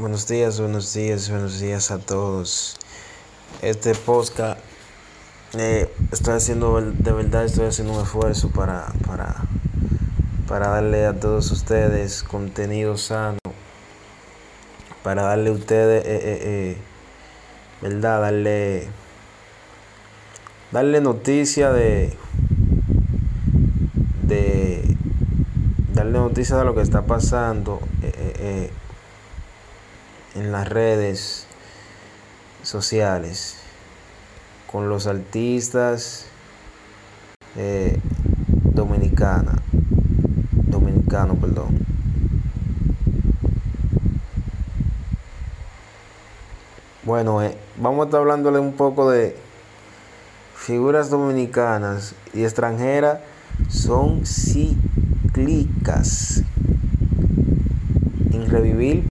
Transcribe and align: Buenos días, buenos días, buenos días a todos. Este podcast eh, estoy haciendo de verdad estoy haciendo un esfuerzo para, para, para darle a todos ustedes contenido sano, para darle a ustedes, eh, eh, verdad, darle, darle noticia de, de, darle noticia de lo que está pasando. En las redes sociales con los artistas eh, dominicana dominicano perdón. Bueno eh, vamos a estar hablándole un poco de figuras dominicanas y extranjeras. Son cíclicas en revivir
Buenos 0.00 0.26
días, 0.26 0.58
buenos 0.58 0.94
días, 0.94 1.28
buenos 1.28 1.60
días 1.60 1.90
a 1.90 1.98
todos. 1.98 2.78
Este 3.60 3.94
podcast 3.94 4.58
eh, 5.58 5.92
estoy 6.10 6.32
haciendo 6.32 6.80
de 6.80 7.12
verdad 7.12 7.44
estoy 7.44 7.66
haciendo 7.66 7.92
un 7.92 8.00
esfuerzo 8.00 8.48
para, 8.48 8.86
para, 9.06 9.36
para 10.48 10.68
darle 10.68 11.04
a 11.04 11.20
todos 11.20 11.50
ustedes 11.50 12.22
contenido 12.22 12.96
sano, 12.96 13.36
para 15.02 15.24
darle 15.24 15.50
a 15.50 15.52
ustedes, 15.52 16.02
eh, 16.06 16.20
eh, 16.22 16.76
verdad, 17.82 18.22
darle, 18.22 18.88
darle 20.72 21.02
noticia 21.02 21.72
de, 21.72 22.16
de, 24.22 24.96
darle 25.92 26.12
noticia 26.12 26.56
de 26.56 26.64
lo 26.64 26.74
que 26.74 26.80
está 26.80 27.02
pasando. 27.02 27.80
En 30.34 30.52
las 30.52 30.68
redes 30.68 31.46
sociales 32.62 33.56
con 34.70 34.88
los 34.88 35.08
artistas 35.08 36.26
eh, 37.56 37.98
dominicana 38.62 39.56
dominicano 40.52 41.34
perdón. 41.34 41.78
Bueno 47.02 47.42
eh, 47.42 47.56
vamos 47.78 48.02
a 48.02 48.04
estar 48.04 48.20
hablándole 48.20 48.60
un 48.60 48.74
poco 48.74 49.10
de 49.10 49.36
figuras 50.54 51.10
dominicanas 51.10 52.14
y 52.32 52.44
extranjeras. 52.44 53.18
Son 53.68 54.24
cíclicas 54.24 54.84
en 58.32 58.48
revivir 58.48 58.98